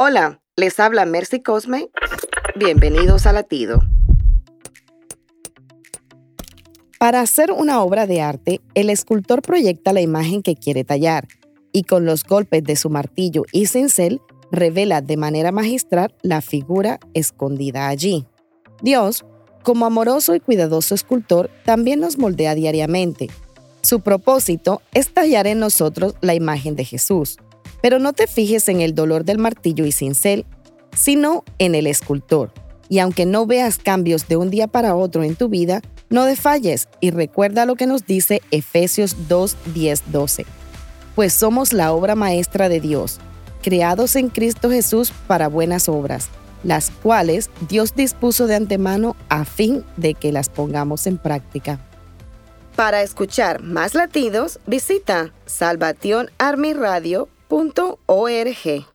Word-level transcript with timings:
Hola, 0.00 0.40
les 0.56 0.80
habla 0.80 1.04
Mercy 1.04 1.40
Cosme. 1.40 1.88
Bienvenidos 2.56 3.26
a 3.26 3.32
Latido. 3.32 3.80
Para 6.98 7.20
hacer 7.20 7.52
una 7.52 7.80
obra 7.80 8.08
de 8.08 8.20
arte, 8.20 8.60
el 8.74 8.90
escultor 8.90 9.40
proyecta 9.40 9.92
la 9.92 10.00
imagen 10.00 10.42
que 10.42 10.56
quiere 10.56 10.82
tallar 10.82 11.28
y 11.70 11.84
con 11.84 12.06
los 12.06 12.24
golpes 12.24 12.64
de 12.64 12.74
su 12.74 12.90
martillo 12.90 13.44
y 13.52 13.66
cincel 13.66 14.20
revela 14.50 15.00
de 15.00 15.16
manera 15.16 15.52
magistral 15.52 16.12
la 16.22 16.40
figura 16.40 16.98
escondida 17.14 17.86
allí. 17.86 18.26
Dios, 18.82 19.24
como 19.62 19.86
amoroso 19.86 20.34
y 20.34 20.40
cuidadoso 20.40 20.96
escultor, 20.96 21.50
también 21.64 22.00
nos 22.00 22.18
moldea 22.18 22.56
diariamente. 22.56 23.30
Su 23.82 24.00
propósito 24.00 24.82
es 24.92 25.14
tallar 25.14 25.46
en 25.46 25.60
nosotros 25.60 26.16
la 26.20 26.34
imagen 26.34 26.74
de 26.74 26.84
Jesús, 26.84 27.38
pero 27.84 27.98
no 27.98 28.14
te 28.14 28.26
fijes 28.26 28.70
en 28.70 28.80
el 28.80 28.94
dolor 28.94 29.26
del 29.26 29.36
martillo 29.36 29.84
y 29.84 29.92
cincel, 29.92 30.46
sino 30.96 31.44
en 31.58 31.74
el 31.74 31.86
escultor. 31.86 32.50
Y 32.88 32.98
aunque 33.00 33.26
no 33.26 33.44
veas 33.44 33.76
cambios 33.76 34.26
de 34.26 34.38
un 34.38 34.48
día 34.48 34.68
para 34.68 34.94
otro 34.94 35.22
en 35.22 35.36
tu 35.36 35.50
vida, 35.50 35.82
no 36.08 36.24
defalles 36.24 36.88
y 37.02 37.10
recuerda 37.10 37.66
lo 37.66 37.74
que 37.74 37.86
nos 37.86 38.06
dice 38.06 38.40
Efesios 38.50 39.28
2, 39.28 39.58
10, 39.74 40.02
12. 40.12 40.46
Pues 41.14 41.34
somos 41.34 41.74
la 41.74 41.92
obra 41.92 42.14
maestra 42.14 42.70
de 42.70 42.80
Dios, 42.80 43.18
creados 43.62 44.16
en 44.16 44.30
Cristo 44.30 44.70
Jesús 44.70 45.12
para 45.26 45.48
buenas 45.48 45.86
obras, 45.86 46.30
las 46.62 46.88
cuales 46.88 47.50
Dios 47.68 47.94
dispuso 47.94 48.46
de 48.46 48.54
antemano 48.54 49.14
a 49.28 49.44
fin 49.44 49.84
de 49.98 50.14
que 50.14 50.32
las 50.32 50.48
pongamos 50.48 51.06
en 51.06 51.18
práctica. 51.18 51.86
Para 52.76 53.02
escuchar 53.02 53.62
más 53.62 53.94
latidos, 53.94 54.58
visita 54.66 55.34
salvationarmyradio.org. 57.54 58.93